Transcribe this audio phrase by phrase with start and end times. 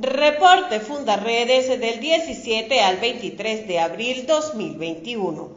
[0.00, 5.50] Reporte Fundaredes del 17 al 23 de abril 2021.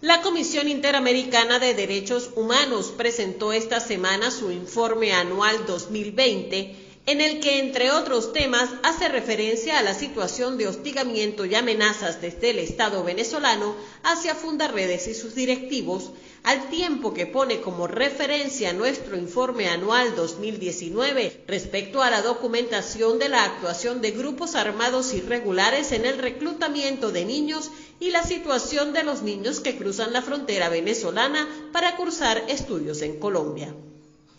[0.00, 7.40] La Comisión Interamericana de Derechos Humanos presentó esta semana su informe anual 2020 en el
[7.40, 12.60] que, entre otros temas, hace referencia a la situación de hostigamiento y amenazas desde el
[12.60, 13.74] Estado venezolano
[14.04, 16.12] hacia Fundaredes y sus directivos,
[16.44, 23.28] al tiempo que pone como referencia nuestro informe anual 2019 respecto a la documentación de
[23.28, 29.04] la actuación de grupos armados irregulares en el reclutamiento de niños y la situación de
[29.04, 33.72] los niños que cruzan la frontera venezolana para cursar estudios en Colombia.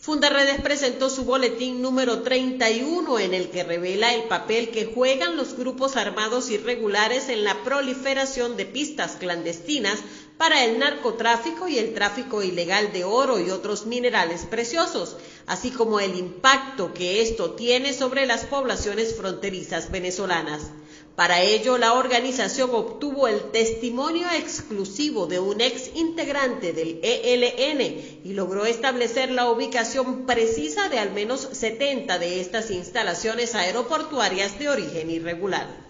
[0.03, 5.55] Fundaredes presentó su boletín número 31 en el que revela el papel que juegan los
[5.55, 10.03] grupos armados irregulares en la proliferación de pistas clandestinas
[10.43, 15.15] para el narcotráfico y el tráfico ilegal de oro y otros minerales preciosos,
[15.47, 20.63] así como el impacto que esto tiene sobre las poblaciones fronterizas venezolanas.
[21.15, 27.81] Para ello, la organización obtuvo el testimonio exclusivo de un ex integrante del ELN
[28.25, 34.67] y logró establecer la ubicación precisa de al menos 70 de estas instalaciones aeroportuarias de
[34.67, 35.82] origen irregular.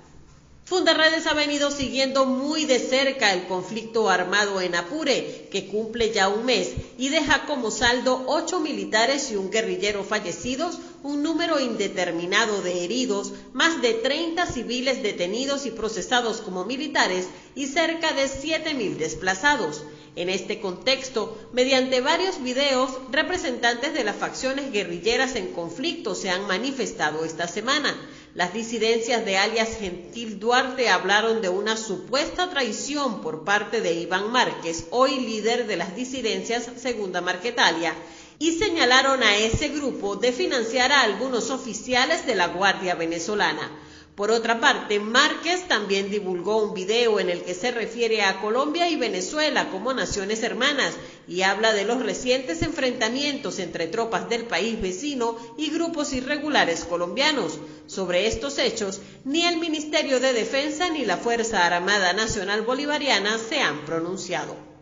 [0.73, 6.30] Fundaredes ha venido siguiendo muy de cerca el conflicto armado en Apure, que cumple ya
[6.30, 12.63] un mes y deja como saldo ocho militares y un guerrillero fallecidos, un número indeterminado
[12.63, 18.95] de heridos, más de 30 civiles detenidos y procesados como militares y cerca de 7.000
[18.95, 19.83] desplazados.
[20.15, 26.47] En este contexto, mediante varios videos, representantes de las facciones guerrilleras en conflicto se han
[26.47, 27.95] manifestado esta semana.
[28.36, 34.31] Las disidencias de alias Gentil Duarte hablaron de una supuesta traición por parte de Iván
[34.31, 37.94] Márquez, hoy líder de las disidencias Segunda Marquetalia,
[38.39, 43.70] y señalaron a ese grupo de financiar a algunos oficiales de la Guardia Venezolana.
[44.16, 48.88] Por otra parte, Márquez también divulgó un video en el que se refiere a Colombia
[48.88, 50.93] y Venezuela como naciones hermanas
[51.27, 57.58] y habla de los recientes enfrentamientos entre tropas del país vecino y grupos irregulares colombianos.
[57.87, 63.61] Sobre estos hechos, ni el Ministerio de Defensa ni la Fuerza Armada Nacional Bolivariana se
[63.61, 64.73] han pronunciado.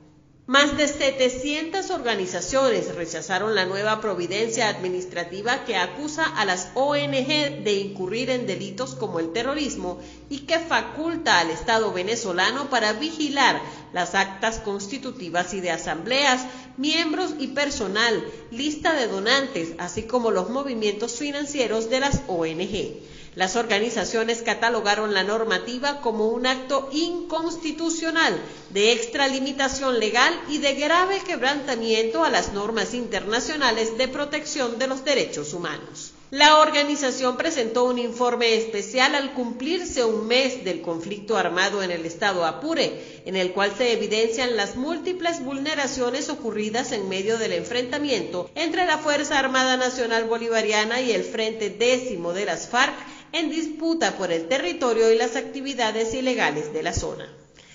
[0.52, 7.76] Más de 700 organizaciones rechazaron la nueva providencia administrativa que acusa a las ONG de
[7.80, 13.62] incurrir en delitos como el terrorismo y que faculta al Estado venezolano para vigilar
[13.94, 16.46] las actas constitutivas y de asambleas,
[16.76, 23.00] miembros y personal, lista de donantes, así como los movimientos financieros de las ONG.
[23.34, 28.38] Las organizaciones catalogaron la normativa como un acto inconstitucional
[28.72, 35.06] de extralimitación legal y de grave quebrantamiento a las normas internacionales de protección de los
[35.06, 36.12] derechos humanos.
[36.32, 42.06] La organización presentó un informe especial al cumplirse un mes del conflicto armado en el
[42.06, 48.50] estado Apure, en el cual se evidencian las múltiples vulneraciones ocurridas en medio del enfrentamiento
[48.56, 52.94] entre la Fuerza Armada Nacional Bolivariana y el Frente Décimo de las FARC
[53.32, 57.30] en disputa por el territorio y las actividades ilegales de la zona.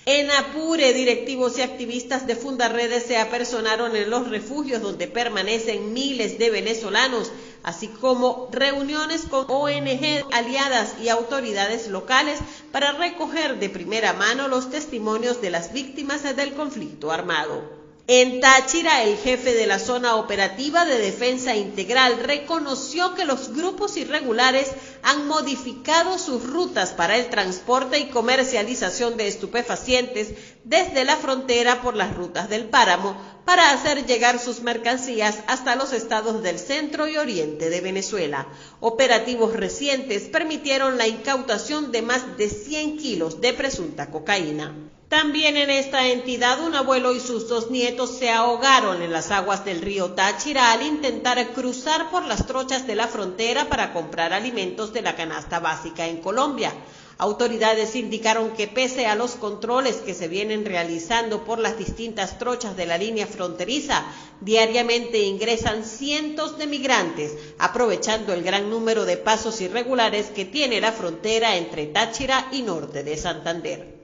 [0.09, 6.39] En Apure, directivos y activistas de Fundaredes se apersonaron en los refugios donde permanecen miles
[6.39, 7.29] de venezolanos,
[7.61, 12.39] así como reuniones con ONG aliadas y autoridades locales
[12.71, 17.75] para recoger de primera mano los testimonios de las víctimas del conflicto armado.
[18.09, 23.97] En Táchira, el jefe de la zona operativa de defensa integral reconoció que los grupos
[23.97, 24.71] irregulares
[25.07, 30.33] han modificado sus rutas para el transporte y comercialización de estupefacientes
[30.65, 33.15] desde la frontera por las rutas del páramo
[33.47, 38.45] para hacer llegar sus mercancías hasta los estados del centro y oriente de Venezuela.
[38.81, 44.75] Operativos recientes permitieron la incautación de más de 100 kilos de presunta cocaína.
[45.07, 49.63] También en esta entidad un abuelo y sus dos nietos se ahogaron en las aguas
[49.63, 54.91] del río Táchira al intentar cruzar por las trochas de la frontera para comprar alimentos
[54.91, 56.73] de la canasta básica en Colombia.
[57.19, 62.77] Autoridades indicaron que pese a los controles que se vienen realizando por las distintas trochas
[62.77, 64.05] de la línea fronteriza,
[64.39, 70.91] diariamente ingresan cientos de migrantes, aprovechando el gran número de pasos irregulares que tiene la
[70.91, 73.96] frontera entre Táchira y norte de Santander.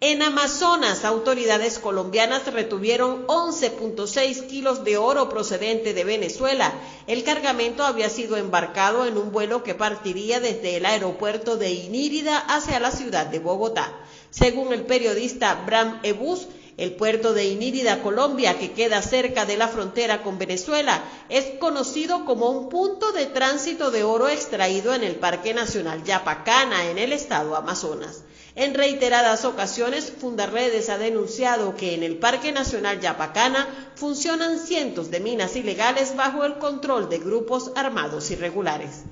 [0.00, 6.72] En Amazonas, autoridades colombianas retuvieron 11.6 kilos de oro procedente de Venezuela.
[7.08, 12.38] El cargamento había sido embarcado en un vuelo que partiría desde el aeropuerto de Inírida
[12.38, 13.92] hacia la ciudad de Bogotá.
[14.30, 16.46] Según el periodista Bram Ebus,
[16.76, 22.24] El puerto de Inírida, Colombia, que queda cerca de la frontera con Venezuela, es conocido
[22.24, 27.12] como un punto de tránsito de oro extraído en el Parque Nacional Yapacana, en el
[27.12, 28.22] estado Amazonas.
[28.60, 35.20] En reiteradas ocasiones, Fundarredes ha denunciado que en el Parque Nacional Yapacana funcionan cientos de
[35.20, 39.04] minas ilegales bajo el control de grupos armados irregulares.